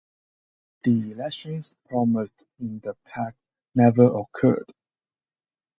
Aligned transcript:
The 0.83 1.11
elections 1.11 1.75
promised 1.87 2.43
in 2.59 2.79
the 2.79 2.95
pact 3.05 3.37
never 3.75 4.05
occurred. 4.05 4.73